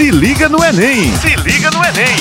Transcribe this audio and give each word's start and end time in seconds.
Se 0.00 0.10
liga 0.10 0.48
no 0.48 0.64
Enem! 0.64 1.14
Se 1.18 1.36
liga 1.42 1.70
no 1.70 1.84
Enem! 1.84 2.16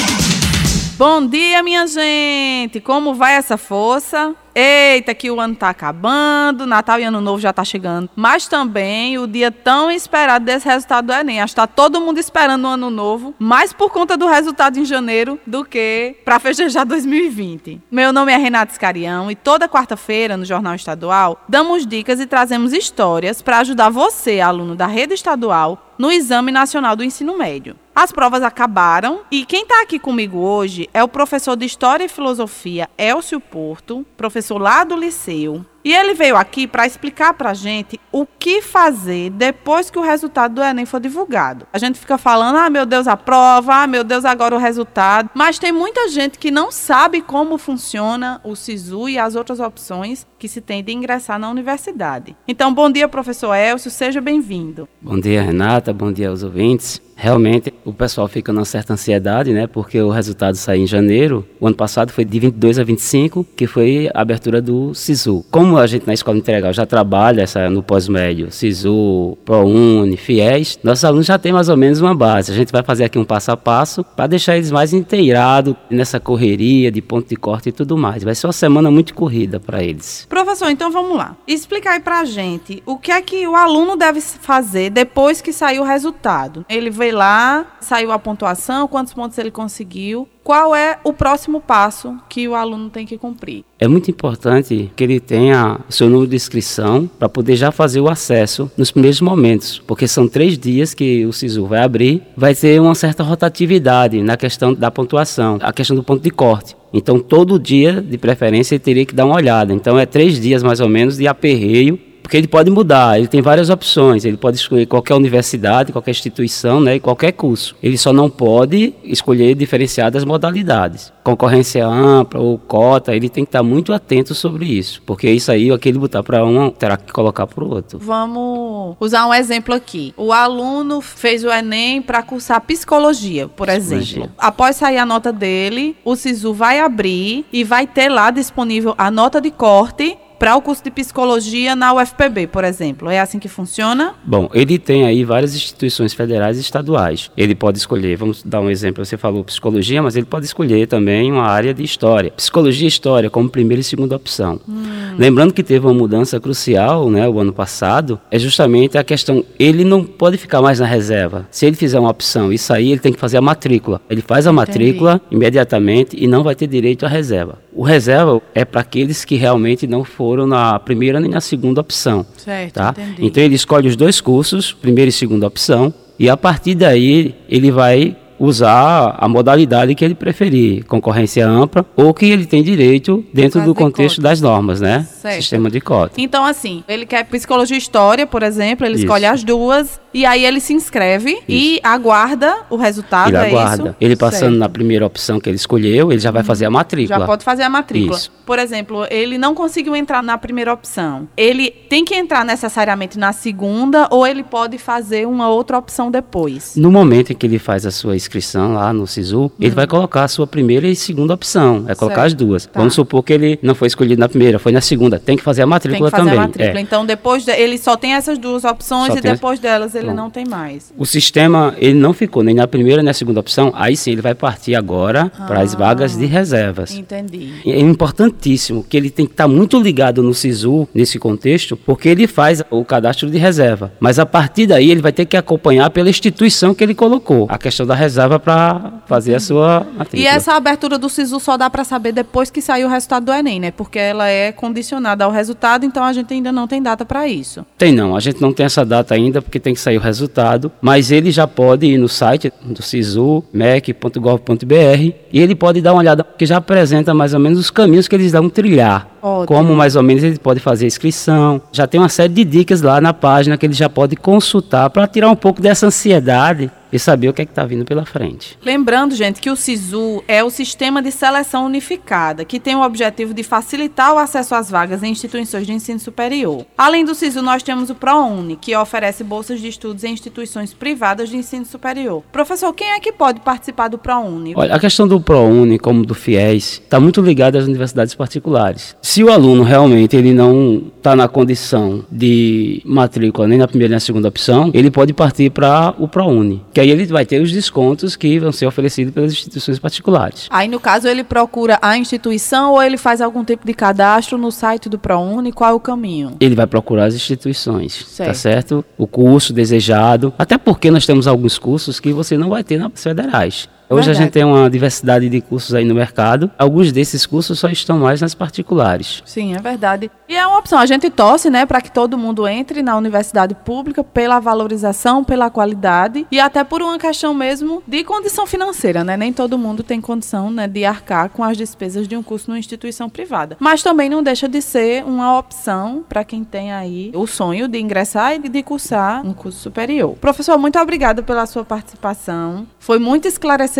Bom 0.97 1.25
dia, 1.25 1.63
minha 1.63 1.87
gente! 1.87 2.81
Como 2.81 3.13
vai 3.13 3.35
essa 3.35 3.57
força? 3.57 4.35
Eita, 4.61 5.15
que 5.15 5.31
o 5.31 5.39
ano 5.39 5.55
tá 5.55 5.69
acabando, 5.69 6.65
Natal 6.65 6.99
e 6.99 7.05
Ano 7.05 7.21
Novo 7.21 7.39
já 7.39 7.53
tá 7.53 7.63
chegando. 7.63 8.09
Mas 8.13 8.45
também 8.45 9.17
o 9.17 9.25
dia 9.25 9.49
tão 9.49 9.89
esperado 9.89 10.43
desse 10.43 10.67
resultado 10.67 11.05
do 11.05 11.13
Enem. 11.13 11.39
Acho 11.39 11.53
que 11.53 11.61
tá 11.61 11.65
todo 11.65 12.01
mundo 12.01 12.19
esperando 12.19 12.65
o 12.65 12.67
Ano 12.67 12.89
Novo, 12.89 13.33
mais 13.39 13.71
por 13.71 13.89
conta 13.89 14.17
do 14.17 14.27
resultado 14.27 14.77
em 14.77 14.83
janeiro 14.83 15.39
do 15.47 15.63
que 15.63 16.17
para 16.25 16.39
festejar 16.39 16.85
2020. 16.85 17.81
Meu 17.89 18.11
nome 18.11 18.33
é 18.33 18.37
Renato 18.37 18.73
Escarião 18.73 19.31
e 19.31 19.35
toda 19.35 19.69
quarta-feira 19.69 20.35
no 20.35 20.43
Jornal 20.43 20.75
Estadual 20.75 21.41
damos 21.47 21.87
dicas 21.87 22.19
e 22.19 22.25
trazemos 22.25 22.73
histórias 22.73 23.41
para 23.41 23.59
ajudar 23.59 23.89
você, 23.89 24.41
aluno 24.41 24.75
da 24.75 24.87
rede 24.87 25.13
estadual, 25.13 25.89
no 25.99 26.09
Exame 26.09 26.49
Nacional 26.49 26.95
do 26.95 27.03
Ensino 27.03 27.37
Médio. 27.37 27.75
As 27.93 28.13
provas 28.13 28.41
acabaram 28.41 29.19
e 29.29 29.43
quem 29.43 29.63
está 29.63 29.81
aqui 29.81 29.99
comigo 29.99 30.37
hoje 30.37 30.89
é 30.93 31.03
o 31.03 31.07
professor 31.09 31.57
de 31.57 31.65
História 31.65 32.05
e 32.05 32.07
Filosofia 32.07 32.89
Elcio 32.97 33.41
Porto, 33.41 34.05
professor 34.15 34.48
lá 34.57 34.83
do 34.83 34.95
Liceu, 34.95 35.65
e 35.83 35.93
ele 35.93 36.13
veio 36.13 36.35
aqui 36.35 36.67
para 36.67 36.85
explicar 36.85 37.33
para 37.33 37.51
a 37.51 37.53
gente 37.53 37.99
o 38.11 38.25
que 38.25 38.61
fazer 38.61 39.29
depois 39.31 39.89
que 39.89 39.99
o 39.99 40.01
resultado 40.01 40.55
do 40.55 40.63
Enem 40.63 40.85
for 40.85 40.99
divulgado. 40.99 41.67
A 41.71 41.77
gente 41.77 41.99
fica 41.99 42.17
falando, 42.17 42.57
ah, 42.57 42.69
meu 42.69 42.85
Deus, 42.85 43.07
a 43.07 43.15
prova, 43.15 43.83
ah, 43.83 43.87
meu 43.87 44.03
Deus, 44.03 44.25
agora 44.25 44.55
o 44.55 44.59
resultado. 44.59 45.29
Mas 45.33 45.59
tem 45.59 45.71
muita 45.71 46.09
gente 46.09 46.37
que 46.37 46.51
não 46.51 46.71
sabe 46.71 47.21
como 47.21 47.57
funciona 47.57 48.41
o 48.43 48.55
SISU 48.55 49.09
e 49.09 49.17
as 49.17 49.35
outras 49.35 49.59
opções 49.59 50.25
que 50.37 50.47
se 50.47 50.61
tem 50.61 50.83
de 50.83 50.91
ingressar 50.91 51.37
na 51.37 51.49
universidade. 51.49 52.35
Então, 52.47 52.73
bom 52.73 52.89
dia, 52.89 53.07
professor 53.07 53.53
Elcio, 53.53 53.91
seja 53.91 54.21
bem-vindo. 54.21 54.87
Bom 55.01 55.19
dia, 55.19 55.41
Renata, 55.41 55.93
bom 55.93 56.11
dia 56.11 56.29
aos 56.29 56.43
ouvintes. 56.43 57.01
Realmente, 57.21 57.73
o 57.83 57.91
pessoal 57.91 58.29
fica 58.29 58.53
numa 58.53 58.63
certa 58.63 58.93
ansiedade, 58.93 59.51
né? 59.51 59.67
Porque 59.67 60.01
o 60.01 60.09
resultado 60.09 60.55
saiu 60.55 60.83
em 60.83 60.87
janeiro. 60.87 61.45
O 61.59 61.67
ano 61.67 61.75
passado 61.75 62.13
foi 62.13 62.23
de 62.23 62.39
22 62.39 62.79
a 62.79 62.83
25, 62.85 63.45
que 63.57 63.67
foi 63.67 64.09
a 64.13 64.21
abertura 64.21 64.61
do 64.61 64.93
SISU. 64.93 65.43
Como 65.51 65.68
a 65.77 65.87
gente 65.87 66.05
na 66.07 66.13
escola 66.13 66.37
integral 66.37 66.73
já 66.73 66.85
trabalha 66.85 67.41
essa, 67.41 67.69
no 67.69 67.83
pós-médio, 67.83 68.51
SISU, 68.51 69.37
ProUni, 69.45 70.17
FIES, 70.17 70.79
nossos 70.83 71.03
alunos 71.05 71.25
já 71.25 71.37
têm 71.37 71.51
mais 71.51 71.69
ou 71.69 71.77
menos 71.77 72.01
uma 72.01 72.15
base. 72.15 72.51
A 72.51 72.55
gente 72.55 72.71
vai 72.71 72.83
fazer 72.83 73.03
aqui 73.03 73.17
um 73.17 73.25
passo 73.25 73.51
a 73.51 73.57
passo 73.57 74.03
para 74.03 74.27
deixar 74.27 74.55
eles 74.55 74.71
mais 74.71 74.93
inteirados 74.93 75.75
nessa 75.89 76.19
correria 76.19 76.91
de 76.91 77.01
ponto 77.01 77.27
de 77.27 77.35
corte 77.35 77.69
e 77.69 77.71
tudo 77.71 77.97
mais. 77.97 78.23
Vai 78.23 78.35
ser 78.35 78.47
uma 78.47 78.53
semana 78.53 78.89
muito 78.89 79.13
corrida 79.13 79.59
para 79.59 79.83
eles. 79.83 80.25
Professor, 80.29 80.69
então 80.69 80.91
vamos 80.91 81.17
lá. 81.17 81.35
Explica 81.47 81.91
aí 81.91 81.99
para 81.99 82.21
a 82.21 82.25
gente 82.25 82.81
o 82.85 82.97
que 82.97 83.11
é 83.11 83.21
que 83.21 83.47
o 83.47 83.55
aluno 83.55 83.95
deve 83.95 84.21
fazer 84.21 84.89
depois 84.89 85.41
que 85.41 85.51
sair 85.51 85.79
o 85.79 85.83
resultado. 85.83 86.65
Ele 86.69 86.89
veio 86.89 87.17
lá, 87.17 87.65
saiu 87.79 88.11
a 88.11 88.19
pontuação, 88.19 88.87
quantos 88.87 89.13
pontos 89.13 89.37
ele 89.37 89.51
conseguiu. 89.51 90.27
Qual 90.43 90.75
é 90.75 90.97
o 91.03 91.13
próximo 91.13 91.61
passo 91.61 92.17
que 92.27 92.47
o 92.47 92.55
aluno 92.55 92.89
tem 92.89 93.05
que 93.05 93.17
cumprir? 93.17 93.63
É 93.79 93.87
muito 93.87 94.09
importante 94.09 94.91
que 94.95 95.03
ele 95.03 95.19
tenha 95.19 95.79
o 95.87 95.91
seu 95.91 96.09
número 96.09 96.29
de 96.29 96.35
inscrição 96.35 97.09
para 97.19 97.29
poder 97.29 97.55
já 97.55 97.71
fazer 97.71 97.99
o 97.99 98.09
acesso 98.09 98.71
nos 98.75 98.89
primeiros 98.89 99.21
momentos, 99.21 99.79
porque 99.85 100.07
são 100.07 100.27
três 100.27 100.57
dias 100.57 100.93
que 100.93 101.25
o 101.25 101.33
SISU 101.33 101.67
vai 101.67 101.83
abrir, 101.83 102.23
vai 102.35 102.55
ter 102.55 102.81
uma 102.81 102.95
certa 102.95 103.21
rotatividade 103.21 104.21
na 104.23 104.35
questão 104.35 104.73
da 104.73 104.89
pontuação, 104.89 105.59
a 105.61 105.71
questão 105.71 105.95
do 105.95 106.03
ponto 106.03 106.23
de 106.23 106.31
corte. 106.31 106.75
Então, 106.91 107.19
todo 107.19 107.59
dia, 107.59 108.01
de 108.01 108.17
preferência, 108.17 108.73
ele 108.73 108.79
teria 108.79 109.05
que 109.05 109.13
dar 109.13 109.25
uma 109.25 109.35
olhada. 109.35 109.71
Então, 109.71 109.99
é 109.99 110.05
três 110.07 110.39
dias 110.39 110.63
mais 110.63 110.79
ou 110.79 110.89
menos 110.89 111.17
de 111.17 111.27
aperreio 111.27 111.99
porque 112.29 112.37
ele 112.37 112.47
pode 112.47 112.69
mudar, 112.69 113.17
ele 113.17 113.27
tem 113.27 113.41
várias 113.41 113.71
opções, 113.71 114.23
ele 114.23 114.37
pode 114.37 114.57
escolher 114.57 114.85
qualquer 114.85 115.15
universidade, 115.15 115.91
qualquer 115.91 116.11
instituição, 116.11 116.79
né, 116.79 116.97
e 116.97 116.99
qualquer 116.99 117.31
curso. 117.31 117.75
Ele 117.81 117.97
só 117.97 118.13
não 118.13 118.29
pode 118.29 118.93
escolher 119.03 119.55
diferenciadas 119.55 120.23
modalidades. 120.23 121.11
Concorrência 121.23 121.87
ampla 121.87 122.39
ou 122.39 122.59
cota, 122.59 123.15
ele 123.15 123.29
tem 123.29 123.43
que 123.43 123.47
estar 123.47 123.63
muito 123.63 123.91
atento 123.91 124.35
sobre 124.35 124.65
isso, 124.65 125.01
porque 125.07 125.27
isso 125.27 125.51
aí, 125.51 125.71
aquele 125.71 125.97
botar 125.97 126.21
para 126.21 126.45
um, 126.45 126.69
terá 126.69 126.97
que 126.97 127.11
colocar 127.11 127.47
para 127.47 127.63
o 127.63 127.67
outro. 127.67 127.97
Vamos 127.97 128.95
usar 128.99 129.25
um 129.25 129.33
exemplo 129.33 129.73
aqui. 129.73 130.13
O 130.15 130.31
aluno 130.31 131.01
fez 131.01 131.43
o 131.43 131.49
Enem 131.49 131.99
para 131.99 132.21
cursar 132.21 132.61
psicologia, 132.61 133.47
por 133.47 133.69
psicologia. 133.69 134.17
exemplo. 134.19 134.35
Após 134.37 134.75
sair 134.75 134.99
a 134.99 135.05
nota 135.05 135.33
dele, 135.33 135.97
o 136.05 136.15
SISU 136.15 136.53
vai 136.53 136.79
abrir 136.79 137.43
e 137.51 137.63
vai 137.63 137.87
ter 137.87 138.07
lá 138.07 138.29
disponível 138.29 138.93
a 138.99 139.09
nota 139.09 139.41
de 139.41 139.49
corte 139.49 140.15
para 140.39 140.55
o 140.55 140.61
curso 140.61 140.81
de 140.81 140.89
psicologia 140.89 141.75
na 141.75 141.93
UFPB, 141.93 142.47
por 142.47 142.63
exemplo. 142.63 143.09
É 143.09 143.19
assim 143.19 143.37
que 143.37 143.49
funciona? 143.49 144.15
Bom, 144.23 144.49
ele 144.53 144.79
tem 144.79 145.05
aí 145.05 145.25
várias 145.25 145.53
instituições 145.53 146.13
federais 146.13 146.57
e 146.57 146.61
estaduais. 146.61 147.29
Ele 147.35 147.53
pode 147.53 147.77
escolher, 147.77 148.15
vamos 148.15 148.41
dar 148.41 148.61
um 148.61 148.69
exemplo, 148.69 149.05
você 149.05 149.17
falou 149.17 149.43
psicologia, 149.43 150.01
mas 150.01 150.15
ele 150.15 150.25
pode 150.25 150.45
escolher 150.45 150.87
também 150.87 151.29
uma 151.29 151.43
área 151.43 151.73
de 151.73 151.83
história. 151.83 152.31
Psicologia 152.31 152.85
e 152.85 152.87
história 152.87 153.29
como 153.29 153.49
primeira 153.49 153.81
e 153.81 153.83
segunda 153.83 154.15
opção. 154.15 154.61
Hum. 154.67 155.15
Lembrando 155.17 155.53
que 155.53 155.61
teve 155.61 155.85
uma 155.85 155.93
mudança 155.93 156.39
crucial, 156.39 157.09
né, 157.09 157.27
o 157.27 157.37
ano 157.37 157.51
passado, 157.51 158.19
é 158.31 158.39
justamente 158.39 158.97
a 158.97 159.03
questão, 159.03 159.43
ele 159.59 159.83
não 159.83 160.03
pode 160.05 160.37
ficar 160.37 160.61
mais 160.61 160.79
na 160.79 160.85
reserva. 160.85 161.45
Se 161.51 161.65
ele 161.65 161.75
fizer 161.75 161.99
uma 161.99 162.09
opção 162.09 162.53
e 162.53 162.57
sair, 162.57 162.91
ele 162.91 162.99
tem 162.99 163.11
que 163.11 163.19
fazer 163.19 163.37
a 163.37 163.41
matrícula. 163.41 164.01
Ele 164.09 164.21
faz 164.21 164.47
a 164.47 164.51
Entendi. 164.51 164.55
matrícula 164.55 165.21
imediatamente 165.29 166.15
e 166.17 166.27
não 166.27 166.43
vai 166.43 166.55
ter 166.55 166.67
direito 166.67 167.05
à 167.05 167.09
reserva. 167.09 167.57
O 167.73 167.83
reserva 167.83 168.41
é 168.53 168.63
para 168.63 168.81
aqueles 168.81 169.25
que 169.25 169.35
realmente 169.35 169.85
não 169.85 170.03
foram 170.03 170.28
na 170.47 170.79
primeira 170.79 171.19
nem 171.19 171.29
na 171.29 171.41
segunda 171.41 171.81
opção. 171.81 172.25
Certo, 172.37 172.73
tá? 172.73 172.93
Então 173.17 173.43
ele 173.43 173.55
escolhe 173.55 173.87
os 173.87 173.95
dois 173.95 174.21
cursos, 174.21 174.71
primeira 174.73 175.09
e 175.09 175.11
segunda 175.11 175.47
opção, 175.47 175.93
e 176.17 176.29
a 176.29 176.35
partir 176.35 176.75
daí 176.75 177.35
ele 177.47 177.71
vai 177.71 178.15
usar 178.39 179.15
a 179.17 179.27
modalidade 179.27 179.93
que 179.93 180.03
ele 180.03 180.15
preferir, 180.15 180.85
concorrência 180.85 181.47
ampla 181.47 181.85
ou 181.95 182.13
que 182.13 182.25
ele 182.25 182.45
tem 182.45 182.63
direito 182.63 183.23
dentro 183.33 183.61
do 183.61 183.75
contexto 183.75 184.21
das 184.21 184.39
normas, 184.39 184.79
né? 184.79 185.05
Certo. 185.11 185.35
Sistema 185.41 185.69
de 185.69 185.81
cota. 185.81 186.13
Então, 186.17 186.45
assim, 186.45 186.83
ele 186.87 187.05
quer 187.05 187.25
psicologia 187.25 187.75
e 187.75 187.79
história, 187.79 188.25
por 188.25 188.41
exemplo, 188.41 188.85
ele 188.85 188.95
Isso. 188.95 189.03
escolhe 189.03 189.25
as 189.25 189.43
duas 189.43 189.99
e 190.13 190.25
aí 190.25 190.43
ele 190.43 190.59
se 190.59 190.73
inscreve 190.73 191.31
isso. 191.31 191.43
e 191.47 191.79
aguarda 191.83 192.59
o 192.69 192.75
resultado. 192.75 193.29
Ele 193.29 193.37
é 193.37 193.49
aguarda. 193.49 193.89
Isso? 193.89 193.95
Ele 194.01 194.15
passando 194.15 194.39
certo. 194.39 194.57
na 194.57 194.69
primeira 194.69 195.05
opção 195.05 195.39
que 195.39 195.49
ele 195.49 195.57
escolheu, 195.57 196.11
ele 196.11 196.19
já 196.19 196.31
vai 196.31 196.43
fazer 196.43 196.65
a 196.65 196.71
matrícula. 196.71 197.19
Já 197.19 197.25
pode 197.25 197.43
fazer 197.43 197.63
a 197.63 197.69
matrícula. 197.69 198.17
Isso. 198.17 198.31
Por 198.45 198.57
exemplo, 198.57 199.05
ele 199.11 199.37
não 199.37 199.53
conseguiu 199.53 199.95
entrar 199.95 200.23
na 200.23 200.37
primeira 200.37 200.73
opção. 200.73 201.27
Ele 201.37 201.69
tem 201.69 202.03
que 202.03 202.15
entrar 202.15 202.43
necessariamente 202.43 203.19
na 203.19 203.31
segunda 203.33 204.07
ou 204.09 204.25
ele 204.25 204.43
pode 204.43 204.77
fazer 204.77 205.27
uma 205.27 205.49
outra 205.49 205.77
opção 205.77 206.09
depois? 206.09 206.75
No 206.75 206.91
momento 206.91 207.31
em 207.31 207.35
que 207.35 207.45
ele 207.45 207.59
faz 207.59 207.85
a 207.85 207.91
sua 207.91 208.15
inscrição 208.15 208.28
lá 208.73 208.93
no 208.93 209.07
SISU, 209.07 209.41
uhum. 209.41 209.51
ele 209.59 209.71
vai 209.71 209.87
colocar 209.87 210.23
a 210.23 210.27
sua 210.27 210.45
primeira 210.45 210.87
e 210.87 210.95
segunda 210.95 211.33
opção. 211.33 211.85
É 211.87 211.95
colocar 211.95 212.21
certo. 212.21 212.27
as 212.27 212.33
duas. 212.33 212.65
Tá. 212.65 212.79
Vamos 212.79 212.93
supor 212.93 213.23
que 213.23 213.33
ele 213.33 213.59
não 213.61 213.75
foi 213.75 213.87
escolhido 213.87 214.19
na 214.19 214.29
primeira, 214.29 214.59
foi 214.59 214.71
na 214.71 214.81
segunda. 214.81 215.19
Tem 215.19 215.35
que 215.35 215.43
fazer 215.43 215.61
a 215.61 215.67
matrícula 215.67 216.11
também. 216.11 216.25
Tem 216.25 216.31
que 216.33 216.33
fazer 216.33 216.37
também. 216.37 216.43
a 216.43 216.47
matrícula. 216.47 216.79
É. 216.79 216.81
Então, 216.81 217.05
depois 217.05 217.45
de, 217.45 217.51
ele 217.51 217.77
só 217.77 217.95
tem 217.95 218.13
essas 218.13 218.37
duas 218.37 218.63
opções 218.63 219.13
só 219.13 219.17
e 219.17 219.21
depois 219.21 219.59
delas 219.59 219.95
ele 219.95 220.07
Bom, 220.07 220.13
não 220.13 220.29
tem 220.29 220.45
mais. 220.45 220.93
O 220.97 221.05
sistema, 221.05 221.73
ele 221.77 221.97
não 221.97 222.13
ficou 222.13 222.43
nem 222.43 222.55
na 222.55 222.67
primeira 222.67 222.99
nem 223.01 223.05
na 223.05 223.13
segunda 223.13 223.39
opção. 223.39 223.71
Aí 223.75 223.95
sim, 223.95 224.11
ele 224.11 224.21
vai 224.21 224.35
partir 224.35 224.75
agora 224.75 225.31
ah, 225.37 225.45
para 225.45 225.61
as 225.61 225.73
vagas 225.73 226.17
de 226.17 226.25
reservas. 226.25 226.91
Entendi. 226.91 227.53
É 227.65 227.79
importantíssimo 227.79 228.83
que 228.83 228.95
ele 228.95 229.09
tem 229.09 229.25
que 229.25 229.33
estar 229.33 229.47
muito 229.47 229.79
ligado 229.79 230.21
no 230.21 230.33
SISU, 230.33 230.87
nesse 230.93 231.17
contexto, 231.17 231.75
porque 231.77 232.09
ele 232.09 232.27
faz 232.27 232.61
o 232.69 232.83
cadastro 232.83 233.29
de 233.29 233.37
reserva. 233.37 233.91
Mas 233.99 234.19
a 234.19 234.25
partir 234.25 234.67
daí, 234.67 234.91
ele 234.91 235.01
vai 235.01 235.11
ter 235.11 235.25
que 235.25 235.37
acompanhar 235.37 235.89
pela 235.89 236.09
instituição 236.09 236.73
que 236.73 236.83
ele 236.83 236.93
colocou 236.93 237.47
a 237.49 237.57
questão 237.57 237.85
da 237.85 237.95
reserva 237.95 238.18
para 238.27 238.93
fazer 239.05 239.35
a 239.35 239.39
sua 239.39 239.85
matrícula. 239.97 240.21
E 240.21 240.25
essa 240.25 240.53
abertura 240.53 240.97
do 240.97 241.07
SISU 241.07 241.39
só 241.39 241.55
dá 241.55 241.69
para 241.69 241.83
saber 241.83 242.11
depois 242.11 242.49
que 242.49 242.61
sair 242.61 242.83
o 242.83 242.89
resultado 242.89 243.25
do 243.25 243.31
Enem, 243.31 243.59
né? 243.59 243.71
Porque 243.71 243.99
ela 243.99 244.27
é 244.27 244.51
condicionada 244.51 245.23
ao 245.23 245.31
resultado, 245.31 245.85
então 245.85 246.03
a 246.03 246.11
gente 246.11 246.33
ainda 246.33 246.51
não 246.51 246.67
tem 246.67 246.81
data 246.81 247.05
para 247.05 247.27
isso. 247.27 247.65
Tem 247.77 247.93
não, 247.93 248.15
a 248.15 248.19
gente 248.19 248.41
não 248.41 248.51
tem 248.51 248.65
essa 248.65 248.83
data 248.83 249.13
ainda 249.13 249.41
porque 249.41 249.59
tem 249.59 249.73
que 249.73 249.79
sair 249.79 249.97
o 249.97 250.01
resultado, 250.01 250.71
mas 250.81 251.11
ele 251.11 251.31
já 251.31 251.47
pode 251.47 251.85
ir 251.85 251.97
no 251.97 252.09
site 252.09 252.51
do 252.61 252.81
SISU, 252.81 253.43
mec.gov.br, 253.53 255.13
e 255.31 255.39
ele 255.39 255.55
pode 255.55 255.81
dar 255.81 255.93
uma 255.93 255.99
olhada, 255.99 256.23
que 256.23 256.45
já 256.45 256.57
apresenta 256.57 257.13
mais 257.13 257.33
ou 257.33 257.39
menos 257.39 257.59
os 257.59 257.69
caminhos 257.69 258.07
que 258.07 258.15
eles 258.15 258.31
vão 258.31 258.49
trilhar. 258.49 259.07
Ótimo. 259.21 259.47
Como 259.47 259.75
mais 259.75 259.95
ou 259.95 260.03
menos 260.03 260.23
ele 260.23 260.37
pode 260.37 260.59
fazer 260.59 260.85
a 260.85 260.87
inscrição. 260.87 261.61
Já 261.71 261.85
tem 261.85 261.99
uma 261.99 262.09
série 262.09 262.33
de 262.33 262.45
dicas 262.45 262.81
lá 262.81 263.01
na 263.01 263.13
página 263.13 263.57
que 263.57 263.65
ele 263.65 263.73
já 263.73 263.89
pode 263.89 264.15
consultar 264.15 264.89
para 264.89 265.07
tirar 265.07 265.29
um 265.29 265.35
pouco 265.35 265.61
dessa 265.61 265.87
ansiedade 265.87 266.71
e 266.91 266.97
saber 266.97 267.29
o 267.29 267.33
que 267.33 267.41
é 267.41 267.45
está 267.49 267.65
vindo 267.65 267.83
pela 267.83 268.05
frente. 268.05 268.57
Lembrando, 268.63 269.15
gente, 269.15 269.41
que 269.41 269.49
o 269.49 269.55
SISU 269.55 270.23
é 270.27 270.43
o 270.43 270.49
Sistema 270.49 271.01
de 271.01 271.11
Seleção 271.11 271.65
Unificada, 271.65 272.45
que 272.45 272.59
tem 272.59 272.75
o 272.75 272.81
objetivo 272.81 273.33
de 273.33 273.43
facilitar 273.43 274.13
o 274.13 274.17
acesso 274.17 274.55
às 274.55 274.69
vagas 274.69 275.03
em 275.03 275.11
instituições 275.11 275.65
de 275.65 275.73
ensino 275.73 275.99
superior. 275.99 276.65
Além 276.77 277.03
do 277.03 277.13
SISU, 277.13 277.41
nós 277.41 277.63
temos 277.63 277.89
o 277.89 277.95
ProUni, 277.95 278.55
que 278.55 278.75
oferece 278.75 279.23
bolsas 279.23 279.59
de 279.59 279.67
estudos 279.67 280.03
em 280.03 280.13
instituições 280.13 280.73
privadas 280.73 281.29
de 281.29 281.37
ensino 281.37 281.65
superior. 281.65 282.23
Professor, 282.31 282.73
quem 282.73 282.91
é 282.91 282.99
que 282.99 283.11
pode 283.11 283.41
participar 283.41 283.89
do 283.89 283.97
ProUni? 283.97 284.53
Olha, 284.55 284.75
a 284.75 284.79
questão 284.79 285.07
do 285.07 285.19
ProUni, 285.19 285.77
como 285.77 286.05
do 286.05 286.15
FIES, 286.15 286.81
está 286.83 286.99
muito 286.99 287.21
ligada 287.21 287.57
às 287.57 287.65
universidades 287.65 288.15
particulares. 288.15 288.95
Se 289.01 289.23
o 289.23 289.31
aluno 289.31 289.63
realmente 289.63 290.15
ele 290.15 290.33
não 290.33 290.83
está 290.97 291.15
na 291.15 291.27
condição 291.27 292.05
de 292.11 292.81
matrícula 292.85 293.47
nem 293.47 293.57
na 293.57 293.67
primeira 293.67 293.89
nem 293.89 293.95
na 293.95 293.99
segunda 293.99 294.27
opção, 294.27 294.69
ele 294.73 294.91
pode 294.91 295.13
partir 295.13 295.49
para 295.49 295.93
o 295.97 296.07
ProUni, 296.07 296.61
que 296.71 296.78
que 296.79 296.83
aí 296.83 296.91
ele 296.91 297.05
vai 297.07 297.25
ter 297.25 297.41
os 297.41 297.51
descontos 297.51 298.15
que 298.15 298.39
vão 298.39 298.51
ser 298.51 298.65
oferecidos 298.65 299.13
pelas 299.13 299.31
instituições 299.33 299.79
particulares. 299.79 300.47
Aí, 300.49 300.67
no 300.67 300.79
caso, 300.79 301.07
ele 301.07 301.23
procura 301.23 301.77
a 301.81 301.97
instituição 301.97 302.71
ou 302.73 302.81
ele 302.81 302.97
faz 302.97 303.19
algum 303.21 303.43
tipo 303.43 303.65
de 303.65 303.73
cadastro 303.73 304.37
no 304.37 304.51
site 304.51 304.87
do 304.87 304.97
ProUni? 304.97 305.51
Qual 305.51 305.69
é 305.69 305.73
o 305.73 305.79
caminho? 305.79 306.35
Ele 306.39 306.55
vai 306.55 306.65
procurar 306.67 307.05
as 307.05 307.15
instituições, 307.15 308.05
Certo. 308.07 308.27
tá 308.29 308.33
certo? 308.33 308.85
O 308.97 309.05
curso 309.05 309.51
desejado, 309.51 310.33
até 310.37 310.57
porque 310.57 310.89
nós 310.89 311.05
temos 311.05 311.27
alguns 311.27 311.57
cursos 311.57 311.99
que 311.99 312.13
você 312.13 312.37
não 312.37 312.49
vai 312.49 312.63
ter 312.63 312.77
nas 312.77 312.91
federais. 312.95 313.67
Hoje 313.89 314.01
a 314.01 314.13
Verdade. 314.13 314.17
gente 314.19 314.31
tem 314.33 314.43
uma 314.43 314.69
diversidade 314.69 315.27
de 315.27 315.41
cursos 315.41 315.73
aí 315.73 315.83
no 315.83 315.95
mercado. 315.95 316.51
Alguns 316.59 316.91
desses 316.91 317.25
cursos 317.25 317.57
só 317.57 317.69
estão 317.69 317.97
mais 317.97 318.21
nas 318.21 318.35
particulares. 318.35 319.23
Sim, 319.25 319.55
é 319.55 319.59
verdade. 319.59 320.11
E 320.27 320.35
é 320.35 320.45
uma 320.45 320.59
opção. 320.59 320.77
A 320.77 320.85
gente 320.85 321.09
torce, 321.09 321.49
né, 321.49 321.65
para 321.65 321.81
que 321.81 321.91
todo 321.91 322.15
mundo 322.15 322.47
entre 322.47 322.83
na 322.83 322.95
universidade 322.95 323.55
pública 323.55 324.03
pela 324.03 324.39
valorização, 324.39 325.23
pela 325.23 325.49
qualidade 325.49 326.27
e 326.31 326.39
até 326.39 326.63
por 326.63 326.83
uma 326.83 326.99
questão 326.99 327.33
mesmo 327.33 327.81
de 327.87 328.03
condição 328.03 328.45
financeira, 328.45 329.03
né? 329.03 329.17
Nem 329.17 329.33
todo 329.33 329.57
mundo 329.57 329.81
tem 329.81 329.99
condição, 329.99 330.51
né, 330.51 330.67
de 330.67 330.85
arcar 330.85 331.29
com 331.29 331.43
as 331.43 331.57
despesas 331.57 332.07
de 332.07 332.15
um 332.15 332.21
curso 332.21 332.51
numa 332.51 332.59
instituição 332.59 333.09
privada. 333.09 333.57
Mas 333.59 333.81
também 333.81 334.07
não 334.07 334.21
deixa 334.21 334.47
de 334.47 334.61
ser 334.61 335.03
uma 335.03 335.39
opção 335.39 336.05
para 336.07 336.23
quem 336.23 336.43
tem 336.43 336.71
aí 336.71 337.11
o 337.15 337.25
sonho 337.25 337.67
de 337.67 337.79
ingressar 337.79 338.35
e 338.35 338.49
de 338.49 338.61
cursar 338.61 339.25
um 339.25 339.33
curso 339.33 339.57
superior. 339.57 340.15
Professor, 340.21 340.59
muito 340.59 340.77
obrigada 340.77 341.23
pela 341.23 341.47
sua 341.47 341.65
participação. 341.65 342.67
Foi 342.77 342.99
muito 342.99 343.27
esclarecedor, 343.27 343.78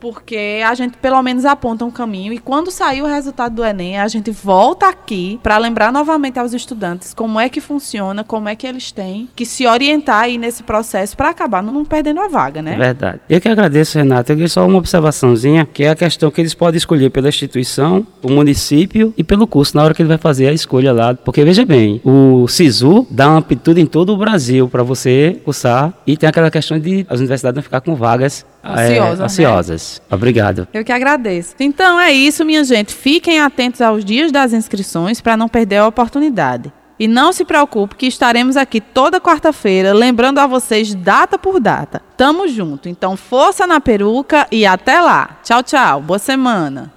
porque 0.00 0.60
a 0.66 0.74
gente 0.74 0.96
pelo 0.98 1.22
menos 1.22 1.44
aponta 1.44 1.84
um 1.84 1.90
caminho 1.90 2.32
e 2.32 2.38
quando 2.38 2.70
sair 2.70 3.02
o 3.02 3.06
resultado 3.06 3.54
do 3.54 3.64
Enem, 3.64 3.98
a 3.98 4.08
gente 4.08 4.30
volta 4.30 4.88
aqui 4.88 5.38
para 5.42 5.58
lembrar 5.58 5.92
novamente 5.92 6.38
aos 6.38 6.52
estudantes 6.52 7.14
como 7.14 7.38
é 7.38 7.48
que 7.48 7.60
funciona, 7.60 8.22
como 8.24 8.48
é 8.48 8.56
que 8.56 8.66
eles 8.66 8.90
têm 8.92 9.28
que 9.34 9.44
se 9.46 9.66
orientar 9.66 10.24
aí 10.24 10.38
nesse 10.38 10.62
processo 10.62 11.16
para 11.16 11.30
acabar 11.30 11.62
não 11.62 11.84
perdendo 11.84 12.20
a 12.20 12.28
vaga, 12.28 12.60
É 12.60 12.62
né? 12.62 12.76
verdade. 12.76 13.20
Eu 13.28 13.40
que 13.40 13.48
agradeço, 13.48 13.98
Renato. 13.98 14.32
Eu 14.32 14.36
queria 14.36 14.48
só 14.48 14.66
uma 14.66 14.78
observaçãozinha, 14.78 15.66
que 15.66 15.84
é 15.84 15.90
a 15.90 15.96
questão 15.96 16.30
que 16.30 16.40
eles 16.40 16.54
podem 16.54 16.76
escolher 16.78 17.10
pela 17.10 17.28
instituição, 17.28 18.06
o 18.22 18.30
município 18.30 19.12
e 19.16 19.24
pelo 19.24 19.46
curso, 19.46 19.76
na 19.76 19.82
hora 19.84 19.94
que 19.94 20.02
ele 20.02 20.08
vai 20.08 20.18
fazer 20.18 20.48
a 20.48 20.52
escolha 20.52 20.92
lá. 20.92 21.14
Porque 21.14 21.44
veja 21.44 21.64
bem, 21.64 22.00
o 22.04 22.46
SISU 22.48 23.06
dá 23.10 23.26
amplitude 23.26 23.80
em 23.80 23.86
todo 23.86 24.12
o 24.12 24.16
Brasil 24.16 24.68
para 24.68 24.82
você 24.82 25.40
cursar 25.44 25.92
e 26.06 26.16
tem 26.16 26.28
aquela 26.28 26.50
questão 26.50 26.78
de 26.78 27.06
as 27.08 27.18
universidades 27.18 27.56
não 27.56 27.62
ficar 27.62 27.80
com 27.80 27.94
vagas 27.94 28.44
eh, 28.62 28.68
Ansiosas, 28.70 29.18
né? 29.18 29.24
ansiosas. 29.24 30.02
Obrigado. 30.10 30.68
Eu 30.72 30.84
que 30.84 30.92
agradeço. 30.92 31.54
Então 31.60 31.98
é 32.00 32.12
isso, 32.12 32.44
minha 32.44 32.64
gente. 32.64 32.94
Fiquem 32.94 33.40
atentos 33.40 33.80
aos 33.80 34.04
dias 34.04 34.30
das 34.30 34.52
inscrições 34.52 35.20
para 35.20 35.36
não 35.36 35.48
perder 35.48 35.78
a 35.78 35.86
oportunidade. 35.86 36.72
E 36.98 37.08
não 37.08 37.32
se 37.32 37.46
preocupe 37.46 37.96
que 37.96 38.06
estaremos 38.06 38.58
aqui 38.58 38.78
toda 38.78 39.18
quarta-feira, 39.18 39.94
lembrando 39.94 40.38
a 40.38 40.46
vocês 40.46 40.94
data 40.94 41.38
por 41.38 41.58
data. 41.58 42.02
Tamo 42.14 42.46
junto. 42.46 42.90
Então 42.90 43.16
força 43.16 43.66
na 43.66 43.80
peruca 43.80 44.46
e 44.52 44.66
até 44.66 45.00
lá. 45.00 45.38
Tchau, 45.42 45.62
tchau. 45.62 46.02
Boa 46.02 46.18
semana. 46.18 46.92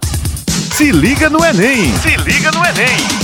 Se 0.74 0.90
liga 0.90 1.30
no 1.30 1.42
Enem! 1.42 1.90
Se 1.98 2.16
liga 2.16 2.50
no 2.50 2.58
Enem! 2.66 3.23